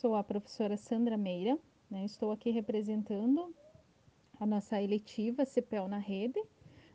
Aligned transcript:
sou 0.00 0.14
a 0.14 0.24
professora 0.24 0.78
Sandra 0.78 1.18
Meira, 1.18 1.58
né? 1.90 2.06
estou 2.06 2.32
aqui 2.32 2.48
representando 2.48 3.54
a 4.40 4.46
nossa 4.46 4.80
eletiva 4.80 5.44
CPEL 5.44 5.88
na 5.88 5.98
rede, 5.98 6.42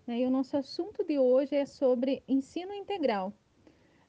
né? 0.08 0.22
e 0.22 0.26
o 0.26 0.32
nosso 0.32 0.58
assunto 0.58 1.04
de 1.04 1.20
hoje 1.20 1.56
é 1.56 1.68
sobre 1.68 2.24
ensino 2.28 2.74
integral. 2.74 3.32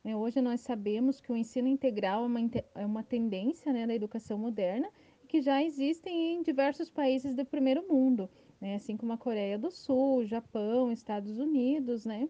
Né? 0.03 0.17
Hoje 0.17 0.40
nós 0.40 0.62
sabemos 0.62 1.21
que 1.21 1.30
o 1.30 1.37
ensino 1.37 1.69
integral 1.69 2.24
é 2.24 2.27
uma, 2.27 2.40
é 2.74 2.87
uma 2.87 3.03
tendência 3.03 3.71
né, 3.71 3.87
da 3.87 3.95
educação 3.95 4.38
moderna 4.38 4.88
que 5.28 5.42
já 5.42 5.63
existem 5.63 6.37
em 6.37 6.42
diversos 6.42 6.88
países 6.88 7.35
do 7.35 7.44
primeiro 7.44 7.87
mundo, 7.87 8.31
né? 8.58 8.76
assim 8.76 8.97
como 8.97 9.13
a 9.13 9.19
Coreia 9.19 9.58
do 9.58 9.71
Sul, 9.71 10.24
Japão, 10.24 10.90
Estados 10.90 11.38
Unidos, 11.38 12.06
né? 12.06 12.26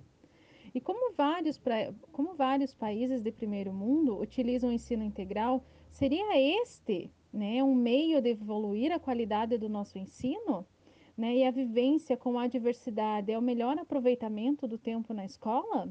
E 0.75 0.81
como 0.81 1.15
vários, 1.15 1.57
pra, 1.57 1.95
como 2.11 2.35
vários 2.35 2.75
países 2.75 3.23
de 3.23 3.31
primeiro 3.31 3.73
mundo 3.73 4.21
utilizam 4.21 4.69
o 4.69 4.73
ensino 4.73 5.05
integral, 5.05 5.65
seria 5.97 6.39
este 6.63 7.11
né, 7.33 7.65
um 7.65 7.75
meio 7.75 8.21
de 8.21 8.29
evoluir 8.29 8.93
a 8.93 8.99
qualidade 8.99 9.57
do 9.57 9.67
nosso 9.67 9.99
ensino? 9.99 10.67
Né, 11.17 11.37
e 11.37 11.45
a 11.45 11.51
vivência 11.51 12.19
com 12.19 12.39
a 12.39 12.47
diversidade 12.47 13.33
é 13.33 13.39
o 13.39 13.43
melhor 13.43 13.79
aproveitamento 13.79 14.69
do 14.69 14.77
tempo 14.77 15.15
na 15.15 15.25
escola? 15.25 15.89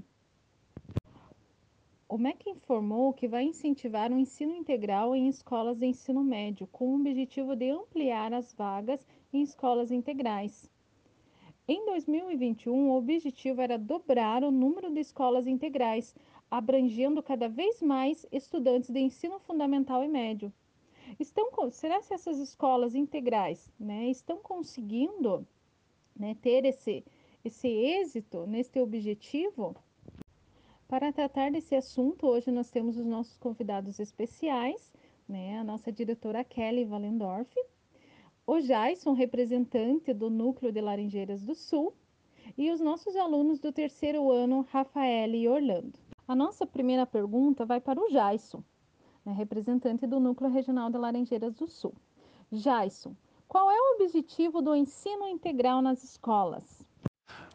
O 2.08 2.20
MEC 2.20 2.52
informou 2.52 3.12
que 3.14 3.28
vai 3.28 3.46
incentivar 3.46 4.12
o 4.12 4.20
ensino 4.20 4.54
integral 4.54 5.16
em 5.16 5.28
escolas 5.28 5.80
de 5.80 5.88
ensino 5.88 6.24
médio, 6.24 6.68
com 6.68 6.90
o 6.90 7.00
objetivo 7.00 7.56
de 7.56 7.72
ampliar 7.72 8.32
as 8.32 8.54
vagas 8.54 9.04
em 9.34 9.42
escolas 9.42 9.90
integrais. 9.90 10.70
Em 11.68 11.84
2021, 11.84 12.90
o 12.90 12.96
objetivo 12.96 13.60
era 13.60 13.76
dobrar 13.76 14.44
o 14.44 14.52
número 14.52 14.94
de 14.94 15.00
escolas 15.00 15.48
integrais, 15.48 16.14
abrangendo 16.50 17.24
cada 17.24 17.50
vez 17.50 17.82
mais 17.82 18.24
estudantes 18.32 18.92
de 18.92 19.00
ensino 19.00 19.40
fundamental 19.40 20.04
e 20.04 20.08
médio. 20.08 20.54
Estão, 21.20 21.50
será 21.72 22.00
que 22.04 22.14
essas 22.14 22.38
escolas 22.38 22.94
integrais 22.94 23.74
né, 23.80 24.08
estão 24.12 24.38
conseguindo 24.38 25.48
né, 26.16 26.36
ter 26.40 26.66
esse, 26.66 27.04
esse 27.44 27.68
êxito 27.68 28.46
neste 28.46 28.80
objetivo? 28.80 29.76
Para 30.88 31.12
tratar 31.12 31.50
desse 31.50 31.76
assunto, 31.76 32.28
hoje 32.28 32.52
nós 32.52 32.70
temos 32.70 32.96
os 32.96 33.08
nossos 33.08 33.38
convidados 33.40 34.00
especiais, 34.00 34.94
né, 35.28 35.58
a 35.58 35.64
nossa 35.64 35.92
diretora 35.92 36.44
Kelly 36.44 36.86
Valendorf, 36.86 37.52
o 38.48 38.60
Jason, 38.60 39.14
representante 39.14 40.14
do 40.14 40.30
Núcleo 40.30 40.72
de 40.72 40.80
Laranjeiras 40.80 41.42
do 41.42 41.56
Sul, 41.56 41.94
e 42.58 42.72
os 42.72 42.80
nossos 42.80 43.16
alunos 43.16 43.60
do 43.60 43.72
terceiro 43.72 44.32
ano, 44.32 44.66
Rafael 44.72 45.34
e 45.34 45.48
Orlando. 45.48 45.98
A 46.28 46.36
nossa 46.36 46.66
primeira 46.66 47.06
pergunta 47.06 47.66
vai 47.66 47.82
para 47.82 48.00
o 48.00 48.10
Jason, 48.10 48.64
né, 49.26 49.34
representante 49.34 50.06
do 50.06 50.20
Núcleo 50.20 50.52
Regional 50.52 50.92
de 50.92 50.98
Laranjeiras 50.98 51.56
do 51.56 51.68
Sul. 51.68 51.94
Jason, 52.52 53.16
qual 53.48 53.72
é 53.72 53.76
o 53.76 53.96
objetivo 53.96 54.62
do 54.62 54.76
ensino 54.76 55.28
integral 55.28 55.82
nas 55.82 56.04
escolas? 56.04 56.86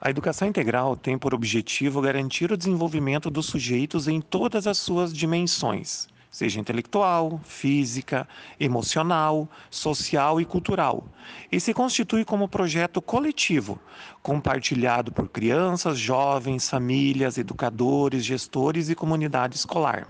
A 0.00 0.11
educação 0.11 0.48
integral 0.48 0.96
tem 0.96 1.16
por 1.16 1.34
objetivo 1.34 2.00
garantir 2.00 2.50
o 2.50 2.56
desenvolvimento 2.56 3.30
dos 3.30 3.46
sujeitos 3.46 4.08
em 4.08 4.20
todas 4.20 4.66
as 4.66 4.78
suas 4.78 5.12
dimensões 5.12 6.08
seja 6.31 6.61
intelectual, 6.61 7.41
física, 7.45 8.28
emocional, 8.59 9.48
social 9.69 10.41
e 10.41 10.45
cultural, 10.45 11.05
e 11.50 11.59
se 11.59 11.75
constitui 11.75 12.25
como 12.25 12.48
projeto 12.48 13.03
coletivo, 13.03 13.81
compartilhado 14.23 15.11
por 15.11 15.28
crianças, 15.28 15.98
jovens, 15.98 16.70
famílias, 16.70 17.36
educadores, 17.36 18.25
gestores 18.25 18.89
e 18.89 18.95
comunidade 18.95 19.56
escolar. 19.56 20.06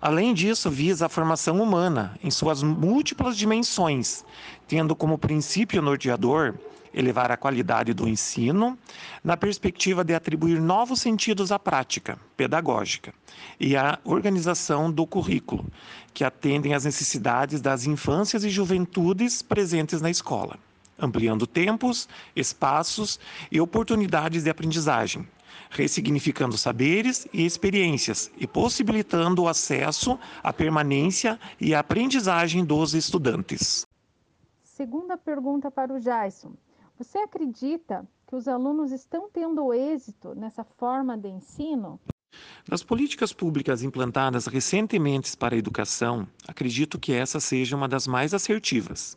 Além 0.00 0.34
disso, 0.34 0.68
visa 0.68 1.06
a 1.06 1.08
formação 1.08 1.62
humana 1.62 2.18
em 2.24 2.30
suas 2.30 2.60
múltiplas 2.60 3.36
dimensões, 3.36 4.24
tendo 4.66 4.96
como 4.96 5.16
princípio 5.16 5.80
norteador 5.80 6.58
elevar 6.94 7.30
a 7.30 7.36
qualidade 7.36 7.94
do 7.94 8.08
ensino, 8.08 8.78
na 9.22 9.36
perspectiva 9.36 10.04
de 10.04 10.14
atribuir 10.14 10.60
novos 10.60 11.00
sentidos 11.00 11.50
à 11.50 11.58
prática 11.58 12.18
pedagógica 12.36 13.14
e 13.58 13.76
à 13.76 13.98
organização 14.04 14.90
do 14.90 15.06
currículo, 15.06 15.64
que 16.12 16.24
atendem 16.24 16.74
às 16.74 16.84
necessidades 16.84 17.60
das 17.60 17.86
infâncias 17.86 18.44
e 18.44 18.50
juventudes 18.50 19.42
presentes 19.42 20.00
na 20.00 20.10
escola, 20.10 20.58
ampliando 20.98 21.46
tempos, 21.46 22.08
espaços 22.34 23.18
e 23.50 23.60
oportunidades 23.60 24.44
de 24.44 24.50
aprendizagem, 24.50 25.26
ressignificando 25.70 26.58
saberes 26.58 27.26
e 27.32 27.46
experiências 27.46 28.30
e 28.36 28.46
possibilitando 28.46 29.42
o 29.42 29.48
acesso 29.48 30.18
à 30.42 30.52
permanência 30.52 31.38
e 31.60 31.74
à 31.74 31.80
aprendizagem 31.80 32.64
dos 32.64 32.94
estudantes. 32.94 33.86
Segunda 34.62 35.16
pergunta 35.16 35.70
para 35.70 35.92
o 35.92 36.00
Jason. 36.00 36.52
Você 37.02 37.18
acredita 37.18 38.08
que 38.28 38.36
os 38.36 38.46
alunos 38.46 38.92
estão 38.92 39.28
tendo 39.28 39.74
êxito 39.74 40.36
nessa 40.36 40.62
forma 40.62 41.18
de 41.18 41.28
ensino? 41.28 41.98
Das 42.64 42.84
políticas 42.84 43.32
públicas 43.32 43.82
implantadas 43.82 44.46
recentemente 44.46 45.36
para 45.36 45.56
a 45.56 45.58
educação, 45.58 46.28
acredito 46.46 47.00
que 47.00 47.12
essa 47.12 47.40
seja 47.40 47.74
uma 47.74 47.88
das 47.88 48.06
mais 48.06 48.32
assertivas. 48.32 49.16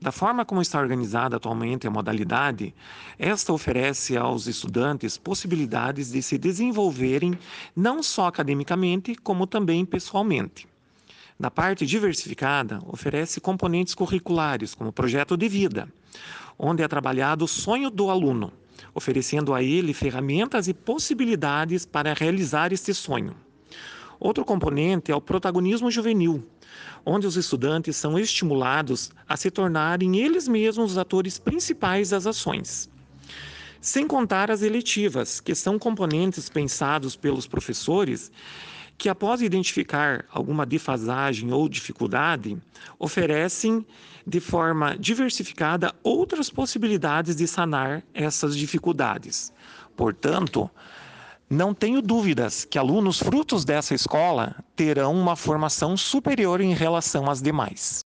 Da 0.00 0.12
forma 0.12 0.44
como 0.44 0.62
está 0.62 0.78
organizada 0.78 1.34
atualmente 1.34 1.88
a 1.88 1.90
modalidade, 1.90 2.72
esta 3.18 3.52
oferece 3.52 4.16
aos 4.16 4.46
estudantes 4.46 5.18
possibilidades 5.18 6.12
de 6.12 6.22
se 6.22 6.38
desenvolverem 6.38 7.36
não 7.74 8.00
só 8.00 8.28
academicamente, 8.28 9.16
como 9.16 9.44
também 9.44 9.84
pessoalmente. 9.84 10.68
Na 11.36 11.50
parte 11.50 11.84
diversificada, 11.84 12.78
oferece 12.86 13.40
componentes 13.40 13.92
curriculares, 13.92 14.72
como 14.72 14.92
projeto 14.92 15.36
de 15.36 15.48
vida, 15.48 15.88
onde 16.58 16.82
é 16.82 16.88
trabalhado 16.88 17.44
o 17.44 17.48
sonho 17.48 17.90
do 17.90 18.10
aluno, 18.10 18.52
oferecendo 18.94 19.54
a 19.54 19.62
ele 19.62 19.92
ferramentas 19.92 20.68
e 20.68 20.74
possibilidades 20.74 21.84
para 21.84 22.14
realizar 22.14 22.72
este 22.72 22.92
sonho. 22.94 23.34
Outro 24.18 24.44
componente 24.44 25.10
é 25.10 25.16
o 25.16 25.20
protagonismo 25.20 25.90
juvenil, 25.90 26.46
onde 27.04 27.26
os 27.26 27.36
estudantes 27.36 27.96
são 27.96 28.18
estimulados 28.18 29.10
a 29.28 29.36
se 29.36 29.50
tornarem 29.50 30.16
eles 30.16 30.48
mesmos 30.48 30.92
os 30.92 30.98
atores 30.98 31.38
principais 31.38 32.10
das 32.10 32.26
ações. 32.26 32.88
Sem 33.80 34.06
contar 34.06 34.50
as 34.50 34.62
eletivas, 34.62 35.40
que 35.40 35.54
são 35.54 35.78
componentes 35.78 36.48
pensados 36.48 37.16
pelos 37.16 37.46
professores 37.46 38.32
que, 38.96 39.08
após 39.08 39.42
identificar 39.42 40.24
alguma 40.30 40.64
defasagem 40.64 41.52
ou 41.52 41.68
dificuldade, 41.68 42.56
oferecem 42.98 43.84
de 44.26 44.40
forma 44.40 44.96
diversificada 44.96 45.94
outras 46.02 46.50
possibilidades 46.50 47.36
de 47.36 47.46
sanar 47.46 48.02
essas 48.14 48.56
dificuldades. 48.56 49.52
Portanto, 49.96 50.70
não 51.48 51.74
tenho 51.74 52.00
dúvidas 52.00 52.64
que 52.64 52.78
alunos 52.78 53.18
frutos 53.18 53.64
dessa 53.64 53.94
escola 53.94 54.56
terão 54.74 55.14
uma 55.14 55.36
formação 55.36 55.96
superior 55.96 56.60
em 56.60 56.72
relação 56.72 57.30
às 57.30 57.42
demais. 57.42 58.04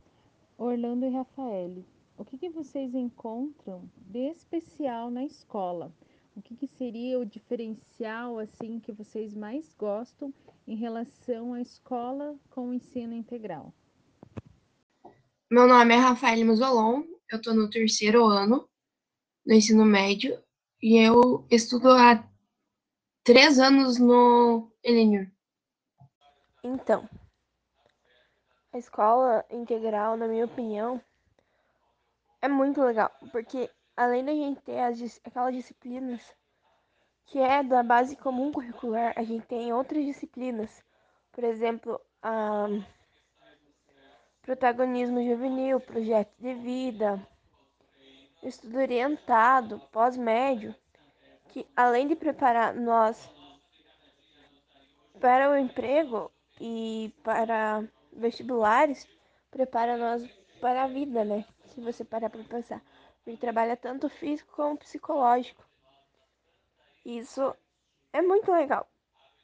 Orlando 0.57 1.05
e 1.05 1.11
Rafael, 1.11 1.85
o 2.17 2.25
que, 2.25 2.39
que 2.39 2.49
vocês 2.49 2.95
encontram 2.95 3.83
de 4.09 4.31
especial 4.31 5.11
na 5.11 5.23
escola? 5.25 5.93
O 6.37 6.43
que, 6.43 6.55
que 6.55 6.67
seria 6.67 7.19
o 7.19 7.25
diferencial 7.25 8.39
assim 8.39 8.79
que 8.79 8.93
vocês 8.93 9.35
mais 9.35 9.73
gostam 9.73 10.35
em 10.67 10.77
relação 10.77 11.55
à 11.55 11.63
escola 11.63 12.39
com 12.51 12.69
o 12.69 12.75
ensino 12.75 13.15
integral? 13.15 13.73
Meu 15.51 15.67
nome 15.67 15.95
é 15.95 15.97
Rafael 15.97 16.45
Musolon, 16.45 17.05
eu 17.31 17.39
estou 17.39 17.55
no 17.55 17.71
terceiro 17.71 18.27
ano 18.27 18.69
do 19.47 19.55
ensino 19.55 19.87
médio 19.87 20.39
e 20.83 20.99
eu 20.99 21.47
estudo 21.51 21.91
há 21.91 22.23
três 23.25 23.59
anos 23.59 23.99
no 23.99 24.71
Elenur. 24.85 25.27
Então, 26.63 27.09
a 28.75 28.79
escola 28.79 29.43
integral, 29.51 30.19
na 30.19 30.29
minha 30.29 30.45
opinião, 30.45 31.01
é 32.43 32.49
muito 32.49 32.83
legal, 32.83 33.11
porque 33.33 33.71
além 33.97 34.25
da 34.25 34.33
gente 34.33 34.61
ter 34.63 34.79
as, 34.79 35.21
aquelas 35.25 35.55
disciplinas 35.55 36.23
que 37.27 37.39
é 37.39 37.63
da 37.63 37.83
base 37.83 38.17
comum 38.17 38.53
curricular, 38.53 39.13
a 39.17 39.25
gente 39.25 39.47
tem 39.47 39.73
outras 39.73 40.05
disciplinas, 40.05 40.85
por 41.33 41.43
exemplo, 41.43 42.01
a 42.23 42.67
protagonismo 44.43 45.21
juvenil, 45.25 45.81
projeto 45.81 46.33
de 46.39 46.55
vida, 46.55 47.21
estudo 48.45 48.79
orientado, 48.79 49.81
pós-médio, 49.91 50.73
que 51.49 51.67
além 51.75 52.07
de 52.07 52.15
preparar 52.15 52.75
nós 52.75 53.29
para 55.21 55.51
o 55.51 55.57
emprego 55.57 56.31
e 56.61 57.13
para 57.25 57.83
vestibulares, 58.13 59.09
prepara 59.51 59.97
nós 59.97 60.25
para 60.61 60.85
a 60.85 60.87
vida, 60.87 61.25
né? 61.25 61.45
Se 61.67 61.81
você 61.81 62.05
parar 62.05 62.31
para 62.31 62.45
pensar. 62.45 62.81
Ele 63.27 63.37
trabalha 63.37 63.77
tanto 63.77 64.09
físico 64.09 64.55
como 64.55 64.79
psicológico. 64.79 65.65
Isso 67.05 67.55
é 68.13 68.23
muito 68.23 68.51
legal. 68.53 68.89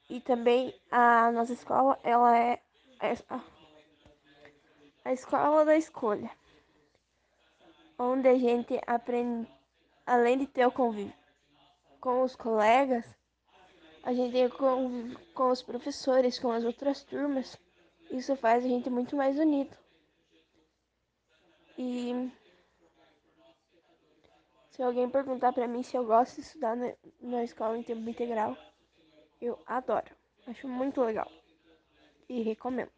E 0.08 0.20
também 0.20 0.74
a 0.90 1.32
nossa 1.32 1.52
escola, 1.52 1.98
ela 2.02 2.36
é, 2.36 2.62
a 5.04 5.12
escola 5.12 5.64
da 5.64 5.76
escolha, 5.76 6.30
onde 7.98 8.28
a 8.28 8.38
gente 8.38 8.80
aprende, 8.86 9.50
além 10.06 10.38
de 10.38 10.46
ter 10.46 10.66
o 10.66 10.72
convívio 10.72 11.14
com 12.00 12.22
os 12.22 12.34
colegas, 12.34 13.04
a 14.02 14.12
gente 14.12 14.32
tem 14.32 14.48
convívio 14.48 15.18
com 15.34 15.50
os 15.50 15.62
professores, 15.62 16.38
com 16.38 16.50
as 16.50 16.64
outras 16.64 17.04
turmas. 17.04 17.56
Isso 18.10 18.36
faz 18.36 18.64
a 18.64 18.68
gente 18.68 18.90
muito 18.90 19.16
mais 19.16 19.38
unido. 19.38 19.76
E 21.78 22.30
se 24.72 24.82
alguém 24.82 25.08
perguntar 25.08 25.52
para 25.52 25.68
mim 25.68 25.82
se 25.82 25.96
eu 25.96 26.04
gosto 26.04 26.36
de 26.36 26.40
estudar 26.40 26.76
na, 27.20 27.44
escola 27.44 27.76
em 27.76 27.82
tempo 27.82 28.08
integral, 28.08 28.56
eu 29.40 29.58
adoro. 29.66 30.06
Acho 30.46 30.66
muito 30.66 31.02
legal. 31.02 31.30
E 32.28 32.42
recomendo. 32.42 32.90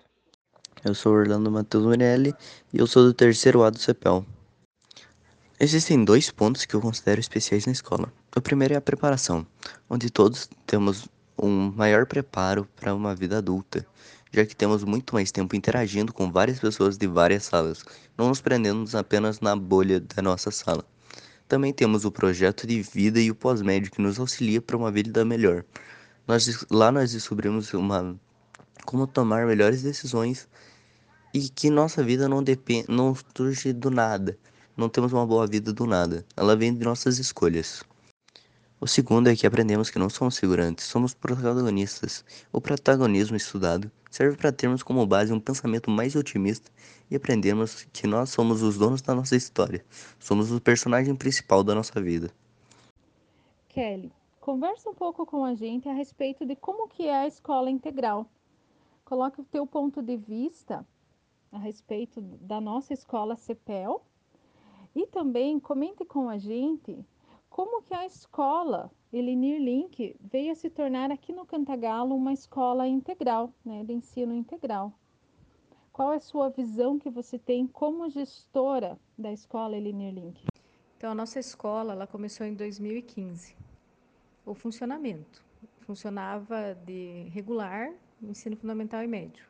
Eu 0.84 0.94
sou 0.94 1.12
Orlando 1.12 1.50
Matheus 1.50 1.84
Morelli 1.84 2.32
e 2.72 2.78
eu 2.78 2.86
sou 2.86 3.02
do 3.02 3.12
terceiro 3.12 3.62
A 3.64 3.70
do 3.70 3.78
CEPEL. 3.78 4.24
Existem 5.58 6.04
dois 6.04 6.30
pontos 6.30 6.64
que 6.64 6.74
eu 6.74 6.80
considero 6.80 7.20
especiais 7.20 7.66
na 7.66 7.72
escola. 7.72 8.12
O 8.36 8.40
primeiro 8.40 8.74
é 8.74 8.76
a 8.76 8.80
preparação, 8.80 9.46
onde 9.90 10.10
todos 10.10 10.48
temos 10.66 11.08
um 11.36 11.72
maior 11.72 12.06
preparo 12.06 12.68
para 12.76 12.94
uma 12.94 13.14
vida 13.14 13.38
adulta, 13.38 13.84
já 14.32 14.46
que 14.46 14.54
temos 14.54 14.84
muito 14.84 15.14
mais 15.14 15.32
tempo 15.32 15.56
interagindo 15.56 16.12
com 16.12 16.30
várias 16.30 16.60
pessoas 16.60 16.96
de 16.96 17.06
várias 17.06 17.44
salas, 17.44 17.84
não 18.16 18.28
nos 18.28 18.40
prendemos 18.40 18.94
apenas 18.94 19.40
na 19.40 19.56
bolha 19.56 20.00
da 20.00 20.22
nossa 20.22 20.50
sala. 20.50 20.84
Também 21.46 21.72
temos 21.72 22.04
o 22.04 22.10
projeto 22.10 22.66
de 22.66 22.80
vida 22.80 23.20
e 23.20 23.30
o 23.30 23.34
pós-médio 23.34 23.90
que 23.90 24.00
nos 24.00 24.18
auxilia 24.18 24.62
para 24.62 24.76
uma 24.76 24.90
vida 24.90 25.24
melhor. 25.24 25.64
Nós, 26.26 26.64
lá 26.70 26.90
nós 26.90 27.12
descobrimos 27.12 27.72
uma, 27.74 28.18
como 28.84 29.06
tomar 29.06 29.46
melhores 29.46 29.82
decisões 29.82 30.48
e 31.34 31.48
que 31.48 31.68
nossa 31.68 32.02
vida 32.02 32.28
não 32.28 32.42
depende, 32.42 32.86
não 32.88 33.14
surge 33.36 33.72
do 33.72 33.90
nada. 33.90 34.38
Não 34.76 34.88
temos 34.88 35.12
uma 35.12 35.26
boa 35.26 35.46
vida 35.46 35.72
do 35.72 35.86
nada. 35.86 36.24
Ela 36.36 36.56
vem 36.56 36.74
de 36.74 36.84
nossas 36.84 37.18
escolhas. 37.18 37.84
O 38.80 38.86
segundo 38.86 39.28
é 39.28 39.36
que 39.36 39.46
aprendemos 39.46 39.88
que 39.88 39.98
não 39.98 40.10
somos 40.10 40.38
figurantes, 40.38 40.84
somos 40.84 41.14
protagonistas. 41.14 42.24
O 42.52 42.60
protagonismo 42.60 43.36
estudado 43.36 43.90
serve 44.10 44.36
para 44.36 44.52
termos 44.52 44.82
como 44.82 45.06
base 45.06 45.32
um 45.32 45.40
pensamento 45.40 45.90
mais 45.90 46.14
otimista 46.16 46.70
e 47.10 47.16
aprendermos 47.16 47.84
que 47.92 48.06
nós 48.06 48.30
somos 48.30 48.62
os 48.62 48.76
donos 48.76 49.00
da 49.00 49.14
nossa 49.14 49.36
história. 49.36 49.84
Somos 50.18 50.50
o 50.50 50.60
personagem 50.60 51.14
principal 51.14 51.62
da 51.62 51.74
nossa 51.74 52.00
vida. 52.00 52.30
Kelly, 53.68 54.12
conversa 54.40 54.90
um 54.90 54.94
pouco 54.94 55.24
com 55.24 55.44
a 55.44 55.54
gente 55.54 55.88
a 55.88 55.94
respeito 55.94 56.44
de 56.44 56.54
como 56.56 56.88
que 56.88 57.06
é 57.06 57.22
a 57.22 57.26
escola 57.26 57.70
integral. 57.70 58.28
Coloque 59.04 59.40
o 59.40 59.44
teu 59.44 59.66
ponto 59.66 60.02
de 60.02 60.16
vista 60.16 60.86
a 61.50 61.58
respeito 61.58 62.20
da 62.20 62.60
nossa 62.60 62.92
escola 62.92 63.36
CEPEL 63.36 64.04
e 64.94 65.06
também 65.06 65.58
comente 65.60 66.04
com 66.04 66.28
a 66.28 66.36
gente 66.36 67.04
como 67.54 67.82
que 67.82 67.94
a 67.94 68.04
escola 68.04 68.90
Elinir 69.12 69.62
Link 69.62 70.16
veio 70.20 70.50
a 70.50 70.56
se 70.56 70.68
tornar 70.68 71.12
aqui 71.12 71.32
no 71.32 71.46
Cantagalo 71.46 72.12
uma 72.12 72.32
escola 72.32 72.84
integral, 72.88 73.54
né, 73.64 73.84
de 73.84 73.92
ensino 73.92 74.34
integral. 74.34 74.92
Qual 75.92 76.12
é 76.12 76.16
a 76.16 76.20
sua 76.20 76.48
visão 76.48 76.98
que 76.98 77.08
você 77.08 77.38
tem 77.38 77.64
como 77.64 78.10
gestora 78.10 78.98
da 79.16 79.32
escola 79.32 79.76
Elinir 79.76 80.12
Link? 80.12 80.44
Então, 80.96 81.12
a 81.12 81.14
nossa 81.14 81.38
escola 81.38 81.92
ela 81.92 82.08
começou 82.08 82.44
em 82.44 82.54
2015. 82.54 83.54
O 84.44 84.52
funcionamento 84.52 85.44
funcionava 85.82 86.74
de 86.84 87.28
regular, 87.32 87.94
ensino 88.20 88.56
fundamental 88.56 89.00
e 89.04 89.06
médio. 89.06 89.46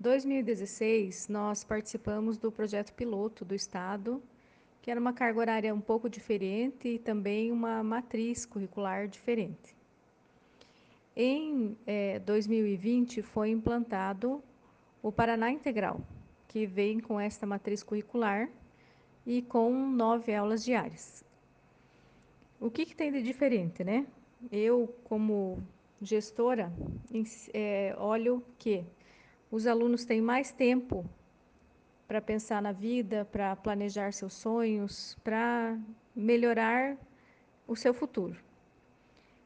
2016, 0.00 1.28
nós 1.28 1.62
participamos 1.62 2.38
do 2.38 2.50
projeto 2.50 2.94
piloto 2.94 3.44
do 3.44 3.54
Estado 3.54 4.22
que 4.88 4.90
era 4.90 4.98
uma 4.98 5.12
carga 5.12 5.38
horária 5.38 5.74
um 5.74 5.82
pouco 5.82 6.08
diferente 6.08 6.88
e 6.88 6.98
também 6.98 7.52
uma 7.52 7.82
matriz 7.82 8.46
curricular 8.46 9.06
diferente. 9.06 9.76
Em 11.14 11.76
é, 11.86 12.18
2020 12.20 13.20
foi 13.20 13.50
implantado 13.50 14.42
o 15.02 15.12
Paraná 15.12 15.50
Integral, 15.50 16.00
que 16.48 16.64
vem 16.64 17.00
com 17.00 17.20
esta 17.20 17.46
matriz 17.46 17.82
curricular 17.82 18.48
e 19.26 19.42
com 19.42 19.70
nove 19.90 20.34
aulas 20.34 20.64
diárias. 20.64 21.22
O 22.58 22.70
que, 22.70 22.86
que 22.86 22.96
tem 22.96 23.12
de 23.12 23.22
diferente, 23.22 23.84
né? 23.84 24.06
Eu, 24.50 24.88
como 25.04 25.62
gestora, 26.00 26.72
é, 27.52 27.94
olho 27.98 28.42
que 28.58 28.86
os 29.50 29.66
alunos 29.66 30.06
têm 30.06 30.22
mais 30.22 30.50
tempo 30.50 31.04
para 32.08 32.22
pensar 32.22 32.62
na 32.62 32.72
vida, 32.72 33.26
para 33.26 33.54
planejar 33.54 34.14
seus 34.14 34.32
sonhos, 34.32 35.14
para 35.22 35.78
melhorar 36.16 36.96
o 37.66 37.76
seu 37.76 37.92
futuro. 37.92 38.34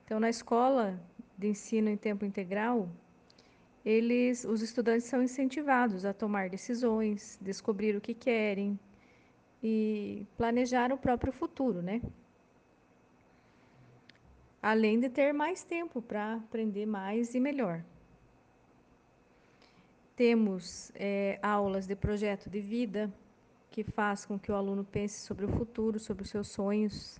Então, 0.04 0.20
na 0.20 0.30
escola 0.30 0.98
de 1.36 1.48
ensino 1.48 1.90
em 1.90 1.96
tempo 1.96 2.24
integral, 2.24 2.88
eles, 3.84 4.44
os 4.44 4.62
estudantes 4.62 5.06
são 5.06 5.20
incentivados 5.20 6.04
a 6.04 6.14
tomar 6.14 6.48
decisões, 6.48 7.36
descobrir 7.42 7.96
o 7.96 8.00
que 8.00 8.14
querem 8.14 8.78
e 9.60 10.24
planejar 10.36 10.92
o 10.92 10.98
próprio 10.98 11.32
futuro, 11.32 11.82
né? 11.82 12.00
Além 14.62 15.00
de 15.00 15.08
ter 15.08 15.32
mais 15.32 15.64
tempo 15.64 16.00
para 16.00 16.34
aprender 16.34 16.86
mais 16.86 17.34
e 17.34 17.40
melhor. 17.40 17.82
Temos 20.22 20.92
é, 20.94 21.36
aulas 21.42 21.84
de 21.84 21.96
projeto 21.96 22.48
de 22.48 22.60
vida, 22.60 23.12
que 23.72 23.82
faz 23.82 24.24
com 24.24 24.38
que 24.38 24.52
o 24.52 24.54
aluno 24.54 24.84
pense 24.84 25.18
sobre 25.26 25.44
o 25.44 25.48
futuro, 25.48 25.98
sobre 25.98 26.22
os 26.22 26.30
seus 26.30 26.46
sonhos. 26.46 27.18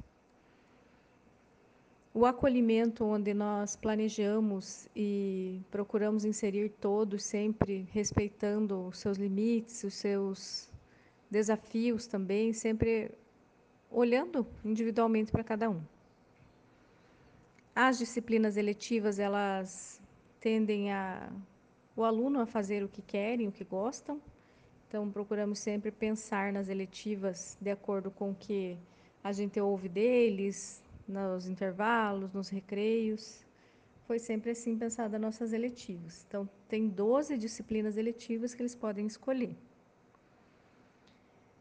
O 2.15 2.25
acolhimento, 2.25 3.05
onde 3.05 3.35
nós 3.35 3.75
planejamos 3.75 4.89
e 4.95 5.61
procuramos 5.69 6.25
inserir 6.25 6.69
todos, 6.81 7.25
sempre 7.25 7.89
respeitando 7.91 8.87
os 8.87 8.99
seus 8.99 9.19
limites, 9.19 9.83
os 9.83 9.95
seus 9.95 10.71
desafios 11.29 12.07
também, 12.07 12.53
sempre 12.53 13.11
olhando 13.91 14.47
individualmente 14.65 15.33
para 15.33 15.43
cada 15.43 15.69
um. 15.69 15.83
As 17.75 17.99
disciplinas 17.99 18.57
eletivas, 18.57 19.19
elas 19.19 20.01
tendem 20.39 20.93
a 20.93 21.33
o 21.97 22.05
aluno 22.05 22.41
a 22.41 22.47
fazer 22.47 22.83
o 22.83 22.89
que 22.89 23.03
querem, 23.03 23.49
o 23.49 23.53
que 23.53 23.65
gostam. 23.65 24.21
Então, 24.89 25.11
procuramos 25.11 25.59
sempre 25.59 25.91
pensar 25.91 26.53
nas 26.53 26.69
eletivas 26.69 27.57
de 27.61 27.71
acordo 27.71 28.11
com 28.11 28.31
o 28.31 28.35
que 28.35 28.79
a 29.23 29.33
gente 29.33 29.59
ouve 29.61 29.89
deles, 29.89 30.83
nos 31.07 31.47
intervalos, 31.47 32.33
nos 32.33 32.49
recreios. 32.49 33.45
Foi 34.07 34.19
sempre 34.19 34.51
assim 34.51 34.77
pensada 34.77 35.19
nossas 35.19 35.53
eletivas. 35.53 36.25
Então, 36.29 36.49
tem 36.69 36.89
12 36.89 37.39
disciplinas 37.39 37.97
eletivas 37.97 38.55
que 38.55 38.63
eles 38.63 38.75
podem 38.75 39.07
escolher. 39.07 39.57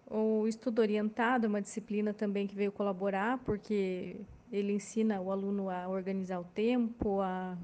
O 0.09 0.45
estudo 0.45 0.79
orientado 0.79 1.45
é 1.45 1.49
uma 1.49 1.61
disciplina 1.61 2.13
também 2.13 2.45
que 2.45 2.55
veio 2.55 2.71
colaborar, 2.71 3.37
porque 3.45 4.17
ele 4.51 4.73
ensina 4.73 5.21
o 5.21 5.31
aluno 5.31 5.69
a 5.69 5.87
organizar 5.87 6.39
o 6.39 6.43
tempo, 6.43 7.21
a, 7.21 7.57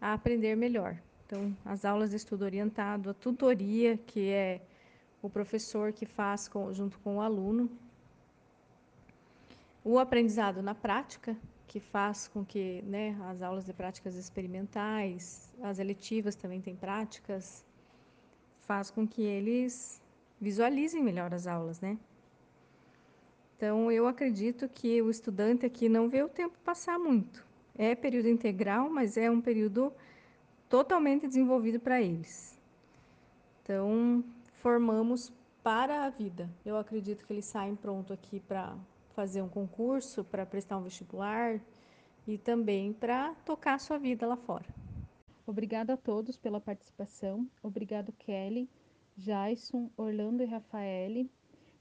a 0.00 0.12
aprender 0.12 0.54
melhor. 0.54 0.96
Então, 1.32 1.56
as 1.64 1.86
aulas 1.86 2.10
de 2.10 2.16
estudo 2.16 2.44
orientado, 2.44 3.08
a 3.08 3.14
tutoria, 3.14 3.96
que 3.96 4.28
é 4.28 4.60
o 5.22 5.30
professor 5.30 5.90
que 5.90 6.04
faz 6.04 6.46
com, 6.46 6.70
junto 6.74 6.98
com 6.98 7.16
o 7.16 7.20
aluno, 7.22 7.70
o 9.82 9.98
aprendizado 9.98 10.60
na 10.60 10.74
prática, 10.74 11.34
que 11.66 11.80
faz 11.80 12.28
com 12.28 12.44
que 12.44 12.82
né, 12.82 13.18
as 13.30 13.40
aulas 13.40 13.64
de 13.64 13.72
práticas 13.72 14.14
experimentais, 14.14 15.50
as 15.62 15.78
eletivas 15.78 16.34
também 16.34 16.60
têm 16.60 16.76
práticas, 16.76 17.64
faz 18.66 18.90
com 18.90 19.08
que 19.08 19.22
eles 19.22 20.02
visualizem 20.38 21.02
melhor 21.02 21.32
as 21.32 21.46
aulas, 21.46 21.80
né? 21.80 21.96
Então, 23.56 23.90
eu 23.90 24.06
acredito 24.06 24.68
que 24.68 25.00
o 25.00 25.08
estudante 25.08 25.64
aqui 25.64 25.88
não 25.88 26.10
vê 26.10 26.22
o 26.22 26.28
tempo 26.28 26.58
passar 26.62 26.98
muito. 26.98 27.42
É 27.74 27.94
período 27.94 28.28
integral, 28.28 28.90
mas 28.90 29.16
é 29.16 29.30
um 29.30 29.40
período 29.40 29.90
totalmente 30.72 31.28
desenvolvido 31.28 31.78
para 31.78 32.00
eles. 32.00 32.58
Então, 33.62 34.24
formamos 34.62 35.30
para 35.62 36.06
a 36.06 36.08
vida. 36.08 36.48
Eu 36.64 36.78
acredito 36.78 37.26
que 37.26 37.32
eles 37.34 37.44
saem 37.44 37.76
pronto 37.76 38.10
aqui 38.10 38.40
para 38.40 38.74
fazer 39.14 39.42
um 39.42 39.50
concurso, 39.50 40.24
para 40.24 40.46
prestar 40.46 40.78
um 40.78 40.82
vestibular 40.82 41.60
e 42.26 42.38
também 42.38 42.90
para 42.90 43.34
tocar 43.44 43.74
a 43.74 43.78
sua 43.78 43.98
vida 43.98 44.26
lá 44.26 44.34
fora. 44.34 44.64
Obrigada 45.46 45.92
a 45.92 45.96
todos 45.98 46.38
pela 46.38 46.58
participação. 46.58 47.46
Obrigado, 47.62 48.10
Kelly, 48.12 48.66
Jason, 49.14 49.90
Orlando 49.94 50.42
e 50.42 50.46
Rafael. 50.46 51.26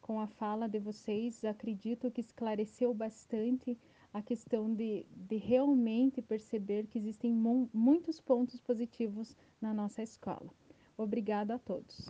Com 0.01 0.19
a 0.19 0.27
fala 0.27 0.67
de 0.67 0.79
vocês, 0.79 1.45
acredito 1.45 2.11
que 2.11 2.19
esclareceu 2.19 2.93
bastante 2.93 3.79
a 4.13 4.21
questão 4.21 4.73
de, 4.73 5.05
de 5.15 5.37
realmente 5.37 6.21
perceber 6.21 6.87
que 6.87 6.99
existem 6.99 7.33
muitos 7.33 8.19
pontos 8.19 8.59
positivos 8.59 9.35
na 9.61 9.73
nossa 9.73 10.01
escola. 10.03 10.53
Obrigada 10.97 11.55
a 11.55 11.59
todos. 11.59 11.99